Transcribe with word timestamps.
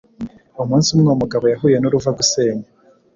Umunsi 0.61 0.87
umwe 0.93 1.07
uwo 1.09 1.17
mugabo 1.21 1.45
yahuye 1.53 1.77
n’uruvagusenya 1.79 2.67